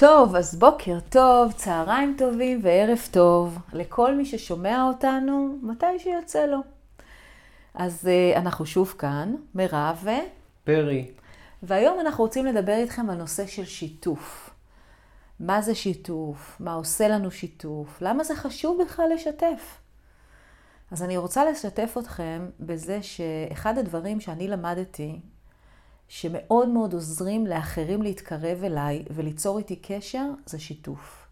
טוב, 0.00 0.36
אז 0.36 0.54
בוקר 0.58 0.98
טוב, 1.08 1.52
צהריים 1.52 2.14
טובים 2.18 2.60
וערב 2.62 2.98
טוב 3.10 3.58
לכל 3.72 4.14
מי 4.14 4.24
ששומע 4.24 4.84
אותנו, 4.88 5.58
מתי 5.62 5.98
שיוצא 5.98 6.46
לו. 6.46 6.58
אז 7.74 8.08
uh, 8.08 8.38
אנחנו 8.38 8.66
שוב 8.66 8.94
כאן, 8.98 9.34
מירב 9.54 10.00
ו... 10.02 10.10
פרי. 10.64 11.10
והיום 11.62 12.00
אנחנו 12.00 12.24
רוצים 12.24 12.46
לדבר 12.46 12.72
איתכם 12.72 13.10
על 13.10 13.16
נושא 13.16 13.46
של 13.46 13.64
שיתוף. 13.64 14.50
מה 15.40 15.62
זה 15.62 15.74
שיתוף? 15.74 16.56
מה 16.60 16.72
עושה 16.72 17.08
לנו 17.08 17.30
שיתוף? 17.30 18.02
למה 18.02 18.24
זה 18.24 18.36
חשוב 18.36 18.82
בכלל 18.82 19.10
לשתף? 19.14 19.78
אז 20.90 21.02
אני 21.02 21.16
רוצה 21.16 21.50
לשתף 21.50 21.96
אתכם 21.98 22.48
בזה 22.60 23.02
שאחד 23.02 23.78
הדברים 23.78 24.20
שאני 24.20 24.48
למדתי 24.48 25.20
שמאוד 26.10 26.68
מאוד 26.68 26.92
עוזרים 26.92 27.46
לאחרים 27.46 28.02
להתקרב 28.02 28.64
אליי 28.64 29.04
וליצור 29.10 29.58
איתי 29.58 29.76
קשר, 29.76 30.26
זה 30.46 30.58
שיתוף. 30.58 31.26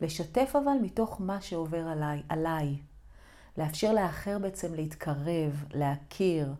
לשתף 0.00 0.52
אבל 0.52 0.72
מתוך 0.82 1.20
מה 1.20 1.40
שעובר 1.40 1.88
עליי, 1.88 2.22
עליי. 2.28 2.76
לאפשר 3.58 3.92
לאחר 3.92 4.38
בעצם 4.38 4.74
להתקרב, 4.74 5.64
להכיר, 5.74 6.52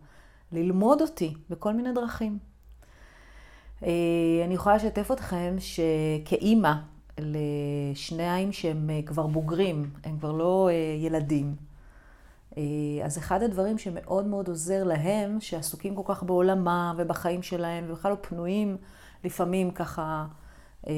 ללמוד 0.52 1.00
אותי 1.00 1.34
בכל 1.50 1.72
מיני 1.72 1.92
דרכים. 1.92 2.38
אה, 3.82 3.90
אני 4.44 4.54
יכולה 4.54 4.76
לשתף 4.76 5.10
אתכם 5.12 5.56
שכאימא 5.58 6.72
לשניים 7.18 8.52
שהם 8.52 8.90
אה, 8.90 9.00
כבר 9.06 9.26
בוגרים, 9.26 9.90
הם 10.04 10.18
כבר 10.18 10.32
לא 10.32 10.68
אה, 10.68 10.74
ילדים, 11.06 11.56
אז 13.04 13.18
אחד 13.18 13.42
הדברים 13.42 13.78
שמאוד 13.78 14.26
מאוד 14.26 14.48
עוזר 14.48 14.84
להם, 14.84 15.40
שעסוקים 15.40 15.94
כל 15.94 16.02
כך 16.04 16.22
בעולמם 16.22 16.94
ובחיים 16.98 17.42
שלהם, 17.42 17.84
ובכלל 17.88 18.10
לא 18.10 18.16
פנויים 18.20 18.76
לפעמים 19.24 19.70
ככה 19.70 20.26
אה, 20.86 20.92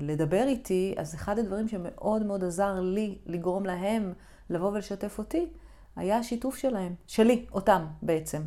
לדבר 0.00 0.44
איתי, 0.46 0.94
אז 0.98 1.14
אחד 1.14 1.38
הדברים 1.38 1.68
שמאוד 1.68 2.22
מאוד 2.22 2.44
עזר 2.44 2.80
לי 2.80 3.18
לגרום 3.26 3.66
להם 3.66 4.12
לבוא 4.50 4.70
ולשתף 4.72 5.18
אותי, 5.18 5.46
היה 5.96 6.18
השיתוף 6.18 6.56
שלהם, 6.56 6.94
שלי, 7.06 7.46
אותם 7.52 7.86
בעצם. 8.02 8.42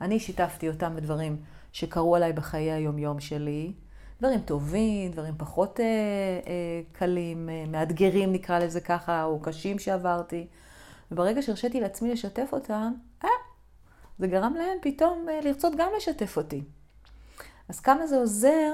אני 0.00 0.20
שיתפתי 0.20 0.68
אותם 0.68 0.96
בדברים 0.96 1.36
שקרו 1.72 2.16
עליי 2.16 2.32
בחיי 2.32 2.72
היומיום 2.72 3.20
שלי, 3.20 3.72
דברים 4.20 4.40
טובים, 4.40 5.10
דברים 5.10 5.34
פחות 5.38 5.80
אה, 5.80 5.84
אה, 6.46 6.80
קלים, 6.92 7.48
אה, 7.48 7.64
מאתגרים 7.68 8.32
נקרא 8.32 8.58
לזה 8.58 8.80
ככה, 8.80 9.24
או 9.24 9.40
קשים 9.40 9.78
שעברתי. 9.78 10.46
וברגע 11.10 11.42
שהרשיתי 11.42 11.80
לעצמי 11.80 12.12
לשתף 12.12 12.48
אותם, 12.52 12.92
אה, 13.24 13.28
זה 14.18 14.26
גרם 14.26 14.54
להם 14.54 14.78
פתאום 14.82 15.26
אה, 15.28 15.40
לרצות 15.44 15.72
גם 15.78 15.88
לשתף 15.96 16.36
אותי. 16.36 16.62
אז 17.68 17.80
כמה 17.80 18.06
זה 18.06 18.16
עוזר 18.16 18.72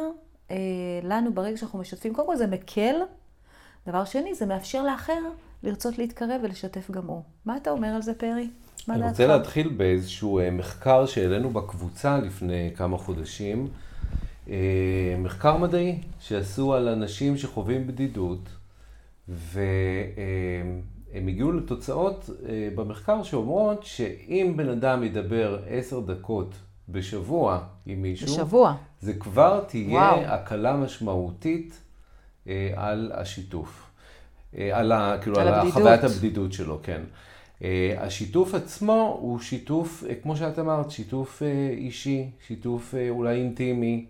אה, 0.50 0.56
לנו 1.02 1.34
ברגע 1.34 1.56
שאנחנו 1.56 1.78
משתפים? 1.78 2.14
קודם 2.14 2.28
כל 2.28 2.36
זה 2.36 2.46
מקל. 2.46 2.96
דבר 3.86 4.05
שני, 4.05 4.34
זה 4.34 4.46
מאפשר 4.46 4.82
לאחר 4.82 5.20
לרצות 5.62 5.98
להתקרב 5.98 6.40
ולשתף 6.42 6.90
גם 6.90 7.06
הוא. 7.06 7.22
מה 7.44 7.56
אתה 7.56 7.70
אומר 7.70 7.88
על 7.88 8.02
זה, 8.02 8.14
פרי? 8.14 8.50
אני 8.88 8.98
דעתך? 8.98 9.10
רוצה 9.10 9.27
להתחיל 9.27 9.68
באיזשהו 9.68 10.38
אה, 10.38 10.50
מחקר 10.50 11.06
שהעלינו 11.06 11.50
בקבוצה 11.50 12.18
לפני 12.18 12.70
כמה 12.77 12.98
חודשים. 12.98 13.68
אה, 14.48 15.16
מחקר 15.18 15.56
מדעי 15.56 15.98
שעשו 16.20 16.74
על 16.74 16.88
אנשים 16.88 17.36
שחווים 17.36 17.86
בדידות, 17.86 18.48
ו... 19.28 19.60
הם 21.15 21.29
הגיעו 21.29 21.53
לתוצאות 21.53 22.31
אה, 22.48 22.69
במחקר 22.75 23.23
שאומרות 23.23 23.84
שאם 23.84 24.53
בן 24.57 24.69
אדם 24.69 25.05
ידבר 25.05 25.59
עשר 25.69 26.01
דקות 26.01 26.55
בשבוע 26.89 27.61
עם 27.87 28.03
מישהו, 28.03 28.27
בשבוע. 28.27 28.75
זה 29.01 29.15
כבר 29.15 29.65
תהיה 29.69 29.89
וואו. 29.89 30.20
הקלה 30.20 30.77
משמעותית 30.77 31.81
אה, 32.48 32.70
על 32.77 33.12
השיתוף. 33.15 33.91
אה, 34.59 34.79
על, 34.79 34.92
ה, 34.92 35.17
כאילו, 35.23 35.41
על, 35.41 35.48
על 35.48 35.70
חוויית 35.70 36.05
הבדידות 36.05 36.53
שלו, 36.53 36.79
כן. 36.83 37.03
השיתוף 37.98 38.55
עצמו 38.55 39.19
הוא 39.20 39.39
שיתוף, 39.39 40.05
כמו 40.23 40.36
שאת 40.36 40.58
אמרת, 40.58 40.91
שיתוף 40.91 41.42
אישי, 41.70 42.30
שיתוף 42.47 42.95
אולי 43.11 43.36
אינטימי, 43.36 44.07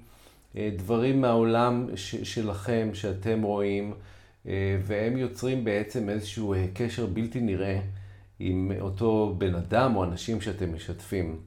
דברים 0.56 1.20
מהעולם 1.20 1.86
שלכם, 2.22 2.88
שאתם 2.92 3.42
רואים. 3.42 3.94
אה, 4.48 4.78
והם 4.82 5.16
יוצרים 5.16 5.64
בעצם 5.64 6.08
איזשהו 6.08 6.54
אה, 6.54 6.66
קשר 6.74 7.06
בלתי 7.06 7.40
נראה 7.40 7.80
עם 8.38 8.72
אותו 8.80 9.34
בן 9.38 9.54
אדם 9.54 9.96
או 9.96 10.04
אנשים 10.04 10.40
שאתם 10.40 10.74
משתפים. 10.74 11.38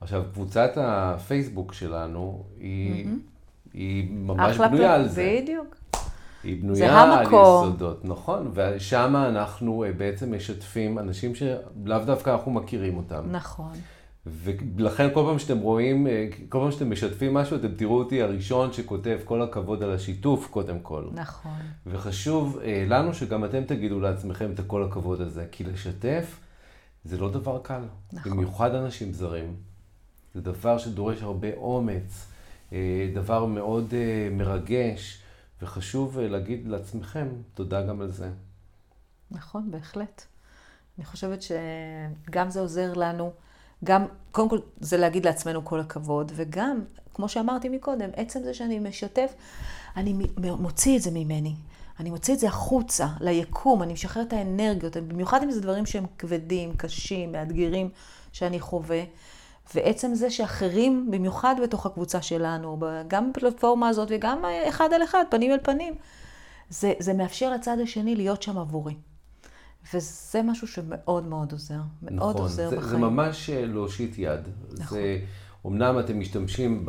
עכשיו, 0.00 0.22
קבוצת 0.32 0.72
הפייסבוק 0.76 1.72
שלנו 1.72 2.44
היא, 2.60 3.04
mm-hmm. 3.04 3.72
היא 3.74 4.10
ממש 4.10 4.56
בנויה 4.56 4.94
על 4.94 5.08
זה. 5.08 5.38
בדיוק. 5.42 5.76
היא 6.44 6.62
בנויה 6.62 7.02
על 7.02 7.26
יסודות, 7.26 8.04
נכון, 8.04 8.52
ושם 8.54 9.16
אנחנו 9.16 9.84
אה, 9.84 9.92
בעצם 9.92 10.36
משתפים 10.36 10.98
אנשים 10.98 11.34
שלאו 11.34 11.98
דווקא 12.06 12.30
אנחנו 12.30 12.50
מכירים 12.50 12.96
אותם. 12.96 13.22
נכון. 13.30 13.72
ולכן 14.26 15.14
כל 15.14 15.24
פעם 15.26 15.38
שאתם 15.38 15.58
רואים, 15.58 16.06
אה, 16.06 16.28
כל 16.48 16.58
פעם 16.58 16.72
שאתם 16.72 16.90
משתפים 16.90 17.34
משהו, 17.34 17.56
אתם 17.56 17.74
תראו 17.74 17.98
אותי 17.98 18.22
הראשון 18.22 18.72
שכותב 18.72 19.18
כל 19.24 19.42
הכבוד 19.42 19.82
על 19.82 19.92
השיתוף, 19.92 20.48
קודם 20.50 20.80
כל. 20.80 21.08
נכון. 21.12 21.60
וחשוב 21.86 22.58
אה, 22.64 22.84
לנו 22.88 23.14
שגם 23.14 23.44
אתם 23.44 23.64
תגידו 23.64 24.00
לעצמכם 24.00 24.52
את 24.52 24.60
כל 24.66 24.84
הכבוד 24.84 25.20
הזה, 25.20 25.46
כי 25.52 25.64
לשתף 25.64 26.40
זה 27.04 27.18
לא 27.18 27.30
דבר 27.30 27.60
קל. 27.62 27.82
נכון. 28.12 28.32
במיוחד 28.32 28.74
אנשים 28.74 29.12
זרים. 29.12 29.56
זה 30.34 30.40
דבר 30.40 30.78
שדורש 30.78 31.22
הרבה 31.22 31.54
אומץ, 31.56 32.26
אה, 32.72 33.10
דבר 33.14 33.46
מאוד 33.46 33.94
מרגש, 34.30 35.22
וחשוב 35.62 36.18
להגיד 36.18 36.68
לעצמכם 36.68 37.28
תודה 37.54 37.82
גם 37.82 38.00
על 38.00 38.10
זה. 38.10 38.30
נכון, 39.30 39.70
בהחלט. 39.70 40.22
אני 40.98 41.04
חושבת 41.04 41.38
שגם 41.42 42.50
זה 42.50 42.60
עוזר 42.60 42.92
לנו. 42.94 43.32
גם, 43.84 44.06
קודם 44.32 44.48
כל, 44.48 44.58
זה 44.80 44.96
להגיד 44.96 45.26
לעצמנו 45.26 45.64
כל 45.64 45.80
הכבוד, 45.80 46.32
וגם, 46.34 46.80
כמו 47.14 47.28
שאמרתי 47.28 47.68
מקודם, 47.68 48.10
עצם 48.16 48.42
זה 48.42 48.54
שאני 48.54 48.78
משתף, 48.78 49.34
אני 49.96 50.14
מוציא 50.36 50.96
את 50.96 51.02
זה 51.02 51.10
ממני. 51.10 51.54
אני 52.00 52.10
מוציא 52.10 52.34
את 52.34 52.38
זה 52.38 52.48
החוצה, 52.48 53.06
ליקום, 53.20 53.82
אני 53.82 53.92
משחרר 53.92 54.22
את 54.22 54.32
האנרגיות, 54.32 54.96
במיוחד 54.96 55.42
אם 55.42 55.50
זה 55.50 55.60
דברים 55.60 55.86
שהם 55.86 56.06
כבדים, 56.18 56.74
קשים, 56.76 57.32
מאתגרים, 57.32 57.88
שאני 58.32 58.60
חווה. 58.60 59.02
ועצם 59.74 60.14
זה 60.14 60.30
שאחרים, 60.30 61.10
במיוחד 61.10 61.54
בתוך 61.62 61.86
הקבוצה 61.86 62.22
שלנו, 62.22 62.78
גם 63.08 63.32
בפלטפורמה 63.32 63.88
הזאת 63.88 64.08
וגם 64.10 64.44
אחד 64.68 64.92
על 64.92 65.02
אחד, 65.04 65.24
פנים 65.30 65.52
אל 65.52 65.58
פנים, 65.62 65.94
זה, 66.70 66.92
זה 66.98 67.12
מאפשר 67.12 67.50
לצד 67.50 67.76
השני 67.82 68.14
להיות 68.16 68.42
שם 68.42 68.58
עבורי. 68.58 68.94
וזה 69.94 70.42
משהו 70.44 70.66
שמאוד 70.66 71.26
מאוד 71.26 71.52
עוזר, 71.52 71.80
מאוד 72.02 72.30
נכון, 72.30 72.42
עוזר 72.42 72.70
זה, 72.70 72.76
בחיים. 72.76 72.90
זה 72.90 72.98
ממש 72.98 73.50
אה, 73.50 73.66
להושיט 73.66 74.14
יד. 74.18 74.40
נכון. 74.78 74.98
זה, 74.98 75.20
אמנם 75.66 75.98
אתם 75.98 76.20
משתמשים 76.20 76.86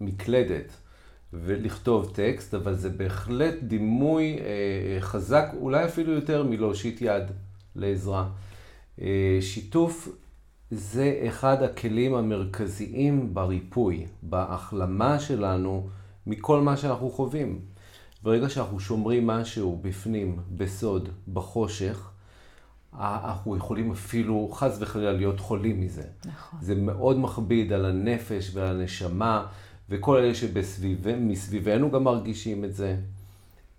במקלדת 0.00 0.72
ולכתוב 1.32 2.12
טקסט, 2.14 2.54
אבל 2.54 2.74
זה 2.74 2.90
בהחלט 2.90 3.54
דימוי 3.62 4.38
אה, 4.38 5.00
חזק, 5.00 5.46
אולי 5.60 5.84
אפילו 5.84 6.12
יותר 6.12 6.42
מלהושיט 6.42 6.98
יד 7.00 7.22
לעזרה. 7.76 8.28
אה, 9.00 9.38
שיתוף 9.40 10.08
זה 10.70 11.24
אחד 11.28 11.62
הכלים 11.62 12.14
המרכזיים 12.14 13.34
בריפוי, 13.34 14.06
בהחלמה 14.22 15.20
שלנו 15.20 15.88
מכל 16.26 16.60
מה 16.60 16.76
שאנחנו 16.76 17.10
חווים. 17.10 17.60
ברגע 18.26 18.48
שאנחנו 18.48 18.80
שומרים 18.80 19.26
משהו 19.26 19.80
בפנים, 19.82 20.40
בסוד, 20.56 21.08
בחושך, 21.32 22.10
אנחנו 22.94 23.56
יכולים 23.56 23.92
אפילו 23.92 24.48
חס 24.52 24.76
וחלילה 24.80 25.12
להיות 25.12 25.40
חולים 25.40 25.80
מזה. 25.80 26.02
נכון. 26.24 26.58
זה 26.62 26.74
מאוד 26.74 27.18
מכביד 27.18 27.72
על 27.72 27.84
הנפש 27.84 28.50
ועל 28.54 28.80
הנשמה, 28.80 29.46
וכל 29.88 30.16
אלה 30.16 30.34
שמסביבנו 30.34 31.90
גם 31.90 32.04
מרגישים 32.04 32.64
את 32.64 32.74
זה. 32.74 32.96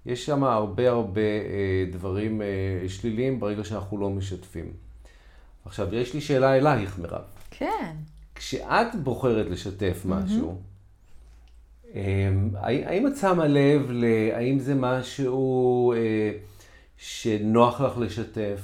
יש 0.05 0.25
שם 0.25 0.43
הרבה 0.43 0.89
הרבה 0.89 1.21
אה, 1.21 1.85
דברים 1.91 2.41
אה, 2.41 2.47
שליליים 2.89 3.39
ברגע 3.39 3.63
שאנחנו 3.63 3.97
לא 3.97 4.09
משתפים. 4.09 4.73
עכשיו, 5.65 5.95
יש 5.95 6.13
לי 6.13 6.21
שאלה 6.21 6.57
אלייך, 6.57 6.99
מירב. 6.99 7.23
כן. 7.51 7.95
כשאת 8.35 8.95
בוחרת 9.03 9.45
לשתף 9.49 10.01
משהו, 10.05 10.51
mm-hmm. 10.51 10.76
אמ, 11.95 12.49
האם 12.55 13.07
את 13.07 13.17
שמה 13.17 13.47
לב, 13.47 13.91
האם 14.33 14.59
זה 14.59 14.75
משהו 14.75 15.93
אה, 15.93 16.31
שנוח 16.97 17.81
לך 17.81 17.97
לשתף, 17.97 18.61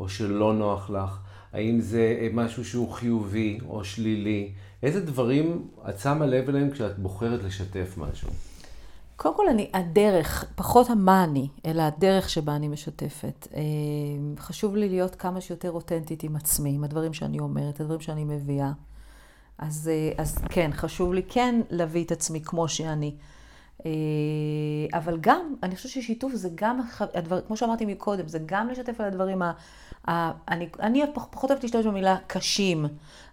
או 0.00 0.08
שלא 0.08 0.54
נוח 0.54 0.90
לך? 0.90 1.18
האם 1.52 1.80
זה 1.80 2.18
אה, 2.20 2.28
משהו 2.32 2.64
שהוא 2.64 2.92
חיובי 2.92 3.58
או 3.68 3.84
שלילי? 3.84 4.52
איזה 4.82 5.00
דברים 5.06 5.68
את 5.88 5.98
שמה 5.98 6.26
לב 6.26 6.48
אליהם 6.48 6.70
כשאת 6.70 6.98
בוחרת 6.98 7.42
לשתף 7.44 7.94
משהו? 7.98 8.28
קודם 9.16 9.36
כל, 9.36 9.48
אני, 9.48 9.70
הדרך, 9.74 10.44
פחות 10.54 10.90
המה 10.90 11.24
אני, 11.24 11.48
אלא 11.66 11.82
הדרך 11.82 12.30
שבה 12.30 12.56
אני 12.56 12.68
משתפת. 12.68 13.48
אמ, 13.54 14.34
חשוב 14.38 14.76
לי 14.76 14.88
להיות 14.88 15.14
כמה 15.14 15.40
שיותר 15.40 15.70
אותנטית 15.70 16.22
עם 16.22 16.36
עצמי, 16.36 16.74
עם 16.74 16.84
הדברים 16.84 17.12
שאני 17.12 17.38
אומרת, 17.38 17.80
הדברים 17.80 18.00
שאני 18.00 18.24
מביאה. 18.24 18.72
אז, 19.60 19.90
אה, 19.92 20.22
אז 20.22 20.38
כן, 20.48 20.70
חשוב 20.74 21.14
לי 21.14 21.22
כן 21.28 21.60
להביא 21.70 22.04
את 22.04 22.12
עצמי 22.12 22.40
כמו 22.40 22.68
שאני. 22.68 23.14
אבל 24.92 25.18
גם, 25.20 25.54
אני 25.62 25.76
חושבת 25.76 25.92
ששיתוף 25.92 26.34
זה 26.34 26.48
גם, 26.54 26.80
הדבר, 27.14 27.40
כמו 27.40 27.56
שאמרתי 27.56 27.86
מקודם, 27.86 28.28
זה 28.28 28.38
גם 28.46 28.68
לשתף 28.68 29.00
על 29.00 29.06
הדברים, 29.06 29.42
ה, 29.42 29.52
ה, 30.08 30.32
אני, 30.48 30.68
אני 30.80 31.02
פחות 31.14 31.50
אוהבת 31.50 31.62
להשתמש 31.62 31.86
במילה 31.86 32.16
קשים, 32.26 32.86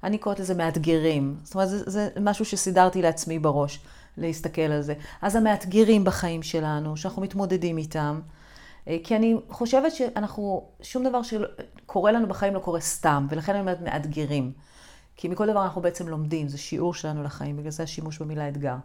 אני 0.04 0.18
קוראת 0.18 0.40
לזה 0.40 0.56
מאתגרים. 0.56 1.36
זאת 1.44 1.56
אומרת, 1.56 1.70
זה, 1.70 1.84
זה 1.86 2.10
משהו 2.22 2.46
שסידרתי 2.46 3.02
לעצמי 3.02 3.40
בראש, 3.40 3.80
להסתכל 4.18 4.62
על 4.62 4.82
זה. 4.82 4.94
אז 5.22 5.36
המאתגרים 5.36 6.04
בחיים 6.04 6.44
שלנו, 6.44 6.98
שאנחנו 6.98 7.22
מתמודדים 7.22 7.78
איתם, 7.78 8.20
אה, 8.88 8.98
כי 9.04 9.16
אני 9.16 9.36
חושבת 9.50 9.96
שאנחנו, 9.96 10.66
שום 10.82 11.04
דבר 11.04 11.22
שקורה 11.24 12.12
לנו 12.12 12.28
בחיים 12.28 12.54
לא 12.54 12.60
קורה 12.60 12.80
סתם, 12.80 13.28
ולכן 13.30 13.52
אני 13.52 13.62
אומרת 13.62 13.82
מאתגרים. 13.82 14.52
כי 15.18 15.28
מכל 15.28 15.52
דבר 15.52 15.64
אנחנו 15.64 15.82
בעצם 15.82 16.08
לומדים, 16.08 16.48
זה 16.48 16.58
שיעור 16.58 16.94
שלנו 16.94 17.24
לחיים, 17.24 17.58
בגלל 17.58 17.72
זה 17.72 17.84
השימוש 17.84 18.20
במילה 18.20 18.50
אתגר. 18.50 18.76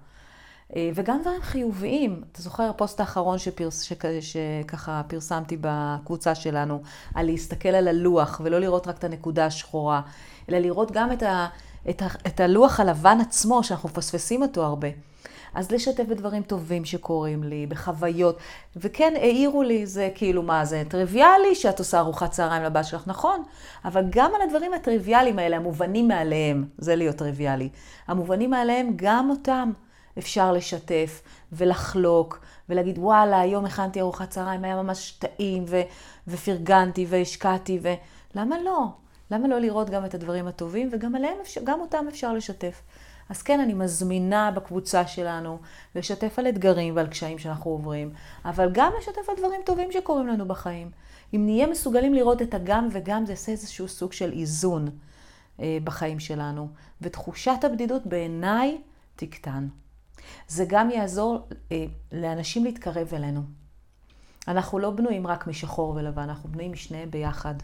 אה, 0.76 0.90
וגם 0.94 1.20
דברים 1.20 1.43
חיוביים. 1.43 2.23
אתה 2.32 2.43
זוכר 2.43 2.62
הפוסט 2.62 3.00
האחרון 3.00 3.38
שפרס, 3.38 3.81
שכ, 3.82 4.05
שככה 4.20 5.02
פרסמתי 5.06 5.56
בקבוצה 5.61 6.34
שלנו, 6.34 6.82
על 7.14 7.26
להסתכל 7.26 7.69
על 7.69 7.88
הלוח 7.88 8.40
ולא 8.44 8.58
לראות 8.58 8.88
רק 8.88 8.99
את 8.99 9.05
הנקודה 9.05 9.46
השחורה, 9.46 10.02
אלא 10.49 10.58
לראות 10.58 10.93
גם 10.93 11.12
את, 11.12 11.23
ה, 11.23 11.46
את, 11.90 12.02
ה, 12.02 12.06
את 12.26 12.40
הלוח 12.40 12.81
הלבן 12.81 13.19
עצמו, 13.20 13.64
שאנחנו 13.64 13.88
מפספסים 13.88 14.43
אותו 14.43 14.64
הרבה. 14.64 14.88
אז 15.54 15.70
לשתף 15.70 16.04
בדברים 16.04 16.43
טובים 16.43 16.84
שקורים 16.84 17.44
לי, 17.44 17.66
בחוויות. 17.66 18.38
וכן, 18.76 19.12
העירו 19.16 19.62
לי, 19.62 19.87
זה 19.87 20.10
כאילו, 20.14 20.43
מה, 20.43 20.64
זה 20.64 20.82
טריוויאלי 20.88 21.54
שאת 21.54 21.78
עושה 21.78 21.99
ארוחת 21.99 22.31
צהריים 22.31 22.62
לבת 22.62 22.84
שלך, 22.84 23.02
נכון, 23.06 23.43
אבל 23.84 24.04
גם 24.10 24.31
על 24.34 24.43
הדברים 24.43 24.72
הטריוויאליים 24.75 25.38
האלה, 25.38 25.56
המובנים 25.56 26.08
מאליהם, 26.08 26.64
זה 26.78 26.96
להיות 26.96 27.16
טריוויאלי. 27.16 27.69
המובנים 28.06 28.50
מאליהם, 28.50 28.93
גם 28.96 29.31
אותם 29.31 29.72
אפשר 30.19 30.52
לשתף 30.52 31.22
ולחלוק, 31.52 32.40
ולהגיד, 32.69 32.98
וואלה, 32.98 33.40
היום 33.40 33.64
הכנתי 33.64 34.00
ארוחת 34.00 34.31
צהריים, 34.31 34.64
היה 34.64 34.82
ממש 34.82 35.10
טעים, 35.19 35.64
ו- 35.69 35.82
ופרגנתי 36.28 37.06
והשקעתי, 37.08 37.81
ולמה 38.34 38.56
לא? 38.64 38.87
למה 39.31 39.48
לא 39.48 39.58
לראות 39.58 39.90
גם 39.90 40.05
את 40.05 40.14
הדברים 40.14 40.46
הטובים, 40.46 40.88
וגם 40.93 41.14
עליהם, 41.14 41.37
גם 41.64 41.81
אותם 41.81 42.05
אפשר 42.08 42.32
לשתף. 42.32 42.82
אז 43.32 43.43
כן, 43.43 43.61
אני 43.61 43.75
מזמינה 43.75 44.50
בקבוצה 44.50 45.06
שלנו 45.06 45.58
לשתף 45.94 46.38
על 46.38 46.49
אתגרים 46.49 46.96
ועל 46.96 47.06
קשיים 47.06 47.38
שאנחנו 47.38 47.70
עוברים, 47.70 48.12
אבל 48.44 48.70
גם 48.73 48.93
לשתף 48.99 49.29
על 49.29 49.37
דברים 49.38 49.61
טובים 49.67 49.93
שקורים 49.93 50.26
לנו 50.26 50.49
בחיים. 50.49 50.90
אם 51.34 51.43
נהיה 51.44 51.67
מסוגלים 51.67 52.14
לראות 52.14 52.43
את 52.43 52.55
הגם 52.55 52.88
וגם, 52.93 53.26
זה 53.26 53.32
יעשה 53.32 53.52
איזשהו 53.52 53.88
סוג 53.88 54.12
של 54.12 54.32
איזון 54.32 54.88
אה, 55.61 55.79
בחיים 55.84 56.20
שלנו. 56.20 56.69
ותחושת 57.00 57.64
הבדידות 57.64 58.06
בעיניי 58.06 58.81
תקטן. 59.17 59.69
זה 60.49 60.64
גם 60.69 60.90
יעזור 60.90 61.49
אה, 61.73 61.84
לאנשים 62.12 62.64
להתקרב 62.64 63.14
אלינו. 63.14 63.43
אנחנו 64.49 64.79
לא 64.79 64.90
בנויים 64.90 65.26
רק 65.26 65.46
משחור 65.46 65.94
ולבן, 65.96 66.23
אנחנו 66.23 66.49
בנויים 66.49 66.73
משניהם 66.73 67.11
ביחד. 67.11 67.55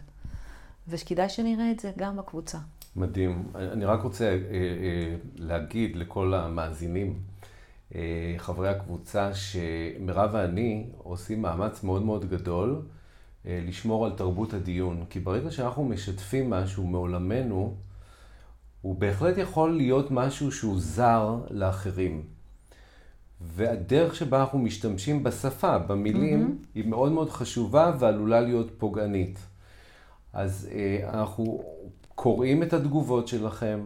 וכדאי 0.87 1.29
שנראה 1.29 1.71
את 1.71 1.79
זה 1.79 1.91
גם 1.97 2.17
בקבוצה. 2.17 2.57
מדהים. 2.99 3.43
אני 3.55 3.85
רק 3.85 4.01
רוצה 4.01 4.25
אה, 4.25 4.33
אה, 4.33 5.15
להגיד 5.35 5.95
לכל 5.95 6.33
המאזינים, 6.33 7.19
אה, 7.95 8.33
חברי 8.37 8.69
הקבוצה, 8.69 9.31
שמירב 9.33 10.29
ואני 10.33 10.87
עושים 10.97 11.41
מאמץ 11.41 11.83
מאוד 11.83 12.03
מאוד 12.03 12.29
גדול 12.29 12.81
לשמור 13.45 14.05
על 14.05 14.11
תרבות 14.11 14.53
הדיון. 14.53 15.05
כי 15.09 15.19
ברגע 15.19 15.51
שאנחנו 15.51 15.85
משתפים 15.85 16.49
משהו 16.49 16.87
מעולמנו, 16.87 17.75
הוא 18.81 18.95
בהחלט 18.95 19.37
יכול 19.37 19.77
להיות 19.77 20.11
משהו 20.11 20.51
שהוא 20.51 20.79
זר 20.79 21.39
לאחרים. 21.49 22.23
והדרך 23.41 24.15
שבה 24.15 24.39
אנחנו 24.39 24.59
משתמשים 24.59 25.23
בשפה, 25.23 25.77
במילים, 25.77 26.59
mm-hmm. 26.61 26.67
היא 26.75 26.87
מאוד 26.87 27.11
מאוד 27.11 27.29
חשובה 27.29 27.93
ועלולה 27.99 28.41
להיות 28.41 28.71
פוגענית. 28.77 29.39
אז 30.33 30.69
אנחנו 31.03 31.63
קוראים 32.21 32.63
את 32.63 32.73
התגובות 32.73 33.27
שלכם. 33.27 33.79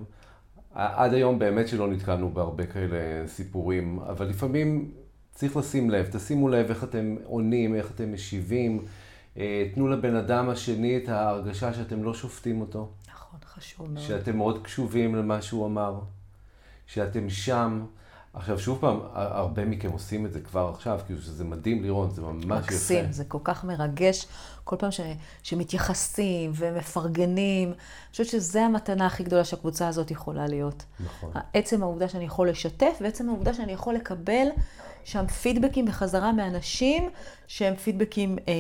עד 0.74 1.14
היום 1.14 1.40
באמת 1.40 1.68
שלא 1.68 1.88
נתקלנו 1.88 2.30
בהרבה 2.30 2.66
כאלה 2.66 3.28
סיפורים, 3.28 4.00
אבל 4.00 4.26
לפעמים 4.26 4.92
צריך 5.32 5.58
לשים 5.58 5.90
לב, 5.90 6.10
תשימו 6.12 6.50
לב 6.50 6.70
איך 6.70 6.84
אתם 6.84 7.16
עונים, 7.24 7.76
איך 7.76 7.92
אתם 7.92 8.14
משיבים. 8.14 8.86
אה, 9.38 9.70
תנו 9.74 9.88
לבן 9.88 10.16
אדם 10.16 10.50
השני 10.50 10.98
את 10.98 11.10
ההרגשה 11.10 11.74
שאתם 11.74 12.04
לא 12.04 12.14
שופטים 12.14 12.62
אותו. 12.62 12.90
נכון, 13.14 13.40
חשוב 13.46 13.92
מאוד. 13.92 14.04
שאתם 14.04 14.38
מאוד 14.38 14.64
קשובים 14.64 15.16
למה 15.16 15.42
שהוא 15.42 15.66
אמר, 15.66 16.00
שאתם 16.88 17.30
שם. 17.30 17.86
עכשיו, 18.34 18.60
שוב 18.60 18.78
פעם, 18.82 19.00
הרבה 19.14 19.66
מכם 19.66 19.92
עושים 19.92 20.26
את 20.26 20.34
זה 20.34 20.40
כבר 20.40 20.72
עכשיו, 20.76 21.00
כאילו 21.06 21.22
שזה 21.22 21.44
מדהים 21.44 21.84
לראות, 21.84 22.16
זה 22.16 22.22
ממש 22.22 22.46
מקסים, 22.46 22.54
יפה. 22.56 22.64
מקסים, 22.66 23.12
זה 23.12 23.24
כל 23.24 23.38
כך 23.44 23.64
מרגש, 23.64 24.28
כל 24.64 24.76
פעם 24.80 24.92
ש, 24.92 25.00
שמתייחסים 25.44 26.52
ומפרגנים. 26.56 27.68
אני 27.70 27.78
חושבת 28.12 28.28
שזו 28.28 28.60
המתנה 28.60 29.06
הכי 29.06 29.24
גדולה 29.24 29.44
שהקבוצה 29.46 29.88
הזאת 29.88 30.12
יכולה 30.12 30.48
להיות. 30.48 30.84
נכון. 31.00 31.32
עצם 31.54 31.84
העובדה 31.84 32.08
שאני 32.08 32.26
יכול 32.26 32.50
לשתף, 32.50 32.98
ועצם 33.02 33.30
העובדה 33.30 33.54
שאני 33.54 33.72
יכול 33.72 33.94
לקבל 33.94 34.48
שם 35.04 35.28
פידבקים 35.28 35.86
בחזרה 35.86 36.32
מאנשים 36.32 37.10
שהם 37.48 37.76
פידבקים 37.76 38.38
אה, 38.48 38.54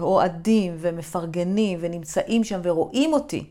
אוהדים 0.00 0.76
ומפרגנים 0.78 1.78
ונמצאים 1.82 2.44
שם 2.44 2.60
ורואים 2.62 3.12
אותי. 3.12 3.44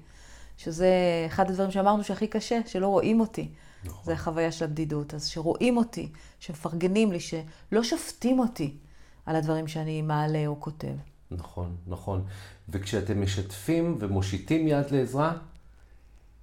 שזה 0.57 0.89
אחד 1.27 1.49
הדברים 1.49 1.71
שאמרנו 1.71 2.03
שהכי 2.03 2.27
קשה, 2.27 2.59
שלא 2.65 2.87
רואים 2.87 3.19
אותי. 3.19 3.47
נכון. 3.83 4.05
זה 4.05 4.13
החוויה 4.13 4.51
של 4.51 4.65
הבדידות. 4.65 5.13
אז 5.13 5.27
שרואים 5.27 5.77
אותי, 5.77 6.11
שמפרגנים 6.39 7.11
לי, 7.11 7.19
שלא 7.19 7.83
שופטים 7.83 8.39
אותי 8.39 8.77
על 9.25 9.35
הדברים 9.35 9.67
שאני 9.67 10.01
מעלה 10.01 10.47
או 10.47 10.61
כותב. 10.61 10.93
נכון, 11.31 11.75
נכון. 11.87 12.23
וכשאתם 12.69 13.21
משתפים 13.21 13.97
ומושיטים 13.99 14.67
יד 14.67 14.91
לעזרה, 14.91 15.37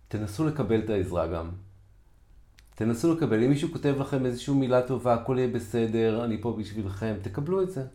תנסו 0.08 0.44
לקבל 0.44 0.80
את 0.80 0.90
העזרה 0.90 1.26
גם. 1.26 1.50
תנסו 2.74 3.14
לקבל. 3.14 3.42
אם 3.42 3.50
מישהו 3.50 3.72
כותב 3.72 3.94
לכם 3.98 4.26
איזושהי 4.26 4.54
מילה 4.54 4.82
טובה, 4.82 5.14
הכל 5.14 5.36
יהיה 5.38 5.48
בסדר, 5.48 6.24
אני 6.24 6.40
פה 6.40 6.56
בשבילכם, 6.58 7.14
תקבלו 7.22 7.62
את 7.62 7.70
זה. 7.70 7.86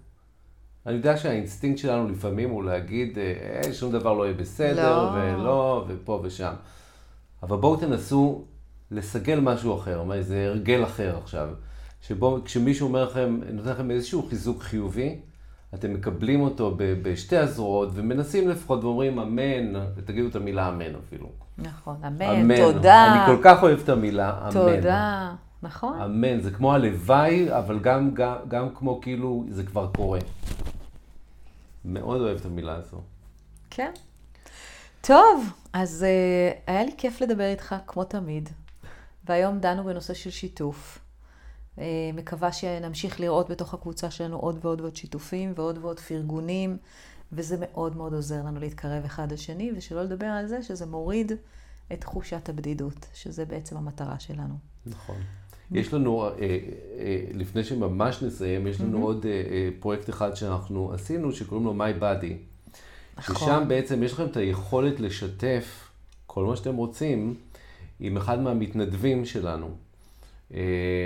אני 0.86 0.96
יודע 0.96 1.18
שהאינסטינקט 1.18 1.78
שלנו 1.78 2.10
לפעמים 2.10 2.50
הוא 2.50 2.64
להגיד, 2.64 3.18
אה, 3.18 3.74
שום 3.74 3.92
דבר 3.92 4.14
לא 4.14 4.24
יהיה 4.24 4.34
בסדר, 4.34 5.04
לא. 5.04 5.12
ולא, 5.14 5.86
ופה 5.88 6.22
ושם. 6.24 6.54
אבל 7.44 7.58
בואו 7.58 7.76
תנסו 7.78 8.46
לסגל 8.92 9.40
משהו 9.40 9.78
אחר, 9.78 10.04
איזה 10.14 10.46
הרגל 10.48 10.84
אחר 10.84 11.18
עכשיו, 11.24 11.50
שבו 12.02 12.40
כשמישהו 12.46 12.88
אומר 12.88 13.04
לכם, 13.04 13.40
נותן 13.54 13.70
לכם 13.70 13.92
איזשהו 13.92 14.28
חיזוק 14.30 14.64
חיובי, 14.64 15.20
אתם 15.74 15.94
מקבלים 15.94 16.42
אותו 16.42 16.76
בשתי 16.78 17.38
הזרועות 17.38 17.90
ומנסים 17.94 18.50
לפחות 18.50 18.84
ואומרים 18.84 19.19
אמן, 19.19 19.76
ותגידו 19.96 20.28
את 20.28 20.36
המילה 20.36 20.69
אמן 20.69 20.96
אפילו. 20.96 21.30
נכון, 21.58 21.96
אמן, 22.08 22.22
אמן. 22.22 22.56
תודה. 22.56 23.14
אני 23.14 23.36
כל 23.36 23.42
כך 23.44 23.64
אוהב 23.64 23.80
את 23.80 23.90
המילה 23.90 24.40
אמן. 24.42 24.52
תודה, 24.52 25.36
נכון. 25.64 26.02
אמן, 26.02 26.42
זה 26.42 26.52
כמו 26.52 26.74
הלוואי, 26.74 27.58
אבל 27.58 27.80
גם, 27.80 28.14
גם, 28.14 28.36
גם 28.48 28.68
כמו 28.76 29.02
כאילו 29.02 29.46
זה 29.50 29.64
כבר 29.64 29.90
קורה. 29.96 30.19
מאוד 31.86 32.22
אוהב 32.22 32.38
את 32.38 32.46
המילה 32.46 32.76
הזו. 32.76 32.98
כן. 33.69 33.92
טוב, 35.02 35.54
אז 35.74 36.06
uh, 36.06 36.60
היה 36.68 36.84
לי 36.84 36.92
כיף 36.98 37.22
לדבר 37.22 37.46
איתך, 37.52 37.76
כמו 37.88 38.04
תמיד. 38.04 38.50
והיום 39.26 39.59
דנו 39.59 39.83
בנושא 39.83 40.14
של 40.14 40.30
שיתוף. 40.30 40.99
אה, 41.80 41.83
מקווה 42.14 42.52
שנמשיך 42.52 43.19
לראות 43.19 43.49
בתוך 43.49 43.73
הקבוצה 43.73 44.11
שלנו 44.11 44.38
עוד 44.38 44.59
ועוד 44.61 44.81
ועוד 44.81 44.95
שיתופים 44.95 45.54
ועוד 45.56 45.78
ועוד 45.78 45.99
פרגונים, 45.99 46.78
וזה 47.31 47.56
מאוד 47.59 47.97
מאוד 47.97 48.14
עוזר 48.14 48.44
לנו 48.45 48.59
להתקרב 48.59 49.06
אחד 49.06 49.31
לשני, 49.31 49.71
ושלא 49.78 50.04
לדבר 50.04 50.26
על 50.26 50.47
זה 50.47 50.64
שזה 50.64 50.85
מוריד 50.85 51.31
את 51.94 52.02
תחושת 52.02 52.49
הבדידות, 52.49 53.06
שזה 53.14 53.45
בעצם 53.45 53.78
המטרה 53.78 54.19
שלנו. 54.19 54.54
נכון. 54.85 55.16
יש 55.71 55.94
לנו, 55.94 56.26
אה, 56.26 56.31
אה, 56.31 57.26
לפני 57.33 57.64
שממש 57.64 58.23
נסיים, 58.23 58.68
יש 58.68 58.81
לנו 58.81 58.97
mm-hmm. 58.97 59.02
עוד 59.02 59.26
פרויקט 59.80 60.09
אחד 60.09 60.35
שאנחנו 60.35 60.94
עשינו, 60.94 61.31
שקוראים 61.31 61.66
לו 61.66 61.73
My 61.73 62.02
Body. 62.02 62.33
נכון. 63.18 63.35
ששם 63.35 63.64
בעצם 63.68 64.04
יש 64.04 64.14
לכם 64.14 64.26
את 64.26 64.38
היכולת 64.38 64.99
לשתף 64.99 65.90
כל 66.26 66.45
מה 66.45 66.56
שאתם 66.56 66.76
רוצים 66.76 67.35
עם 68.00 68.18
אחד 68.18 68.40
מהמתנדבים 68.40 69.26
שלנו. 69.26 69.70
אה, 70.54 70.60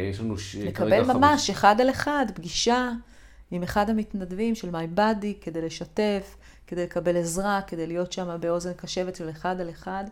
יש 0.10 0.20
לנו 0.20 0.38
ש... 0.38 0.56
לקבל 0.56 1.04
ממש 1.04 1.42
חמש... 1.42 1.50
אחד 1.50 1.82
על 1.82 1.90
אחד, 1.90 2.26
פגישה 2.36 2.92
עם 3.52 3.64
אחד 3.64 3.90
המתנדבים 3.90 4.56
של 4.56 4.70
מיי 4.72 4.88
בדי, 4.88 5.34
כדי 5.42 5.62
לשתף, 5.62 6.36
כדי 6.68 6.84
לקבל 6.84 7.18
עזרה, 7.18 7.62
כדי 7.68 7.88
להיות 7.88 8.12
שם 8.12 8.38
באוזן 8.40 8.74
קשבת 8.74 9.16
של 9.16 9.30
אחד 9.30 9.62
על 9.62 9.70
אחד. 9.70 10.04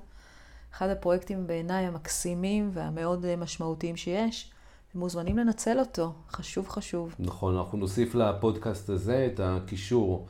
אחד 0.74 0.90
הפרויקטים 0.90 1.48
בעיניי 1.48 1.86
המקסימים 1.86 2.70
והמאוד 2.74 3.26
אה, 3.26 3.36
משמעותיים 3.36 3.98
שיש. 3.98 4.52
מוזמנים 4.96 5.38
לנצל 5.38 5.80
אותו, 5.80 6.14
חשוב 6.32 6.70
חשוב. 6.70 7.16
נכון, 7.20 7.58
אנחנו 7.58 7.78
נוסיף 7.78 8.16
לפודקאסט 8.16 8.90
הזה 8.90 9.30
את 9.34 9.40
הקישור 9.44 10.28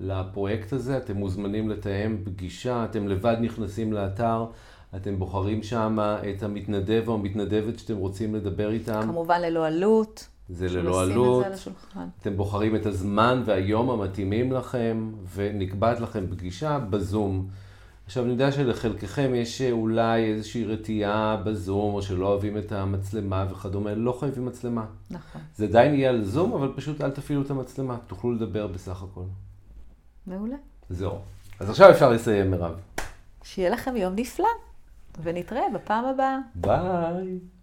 לפרויקט 0.00 0.72
הזה. 0.72 0.96
אתם 0.96 1.16
מוזמנים 1.16 1.70
לתאם 1.70 2.16
פגישה, 2.24 2.84
אתם 2.84 3.08
לבד 3.08 3.36
נכנסים 3.40 3.92
לאתר. 3.92 4.46
אתם 4.96 5.18
בוחרים 5.18 5.62
שם 5.62 5.98
את 6.00 6.42
המתנדב 6.42 7.04
או 7.06 7.14
המתנדבת 7.14 7.78
שאתם 7.78 7.96
רוצים 7.96 8.34
לדבר 8.34 8.70
איתם. 8.70 9.00
כמובן 9.02 9.40
ללא 9.40 9.66
עלות. 9.66 10.28
זה 10.48 10.68
ללא 10.68 11.02
עלות. 11.02 11.46
אתם 12.20 12.36
בוחרים 12.36 12.76
את 12.76 12.86
הזמן 12.86 13.42
והיום 13.44 13.90
המתאימים 13.90 14.52
לכם, 14.52 15.12
ונקבעת 15.34 16.00
לכם 16.00 16.26
פגישה 16.30 16.78
בזום. 16.78 17.48
עכשיו, 18.06 18.24
אני 18.24 18.32
יודע 18.32 18.52
שלחלקכם 18.52 19.32
יש 19.34 19.62
אולי 19.62 20.32
איזושהי 20.32 20.64
רתיעה 20.64 21.36
בזום, 21.44 21.94
או 21.94 22.02
שלא 22.02 22.26
אוהבים 22.26 22.58
את 22.58 22.72
המצלמה 22.72 23.46
וכדומה, 23.50 23.94
לא 23.94 24.16
חייבים 24.20 24.46
מצלמה. 24.46 24.84
נכון. 25.10 25.40
זה 25.56 25.64
עדיין 25.64 25.94
יהיה 25.94 26.10
על 26.10 26.24
זום, 26.24 26.52
אבל 26.52 26.72
פשוט 26.76 27.00
אל 27.00 27.10
תפעילו 27.10 27.42
את 27.42 27.50
המצלמה, 27.50 27.96
תוכלו 28.06 28.32
לדבר 28.32 28.66
בסך 28.66 29.02
הכל. 29.02 29.24
מעולה. 30.26 30.56
זהו. 30.90 31.18
אז 31.60 31.70
עכשיו 31.70 31.90
אפשר 31.90 32.10
לסיים, 32.10 32.50
מירב. 32.50 32.74
שיהיה 33.42 33.70
לכם 33.70 33.96
יום 33.96 34.14
נפלא, 34.16 34.48
ונתראה 35.22 35.62
בפעם 35.74 36.04
הבאה. 36.04 36.38
ביי. 36.54 37.38